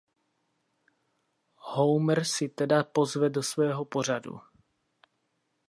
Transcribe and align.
Homer 1.73 2.17
si 2.31 2.47
Teda 2.49 2.83
pozve 2.83 3.29
do 3.31 3.43
svého 3.43 3.85
pořadu. 3.85 4.39